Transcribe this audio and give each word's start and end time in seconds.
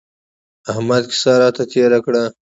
احمد 0.71 1.03
کيسه 1.11 1.31
راته 1.41 1.63
تېره 1.71 1.99
کړه. 2.05 2.23